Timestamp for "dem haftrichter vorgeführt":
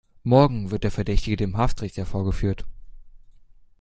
1.37-2.65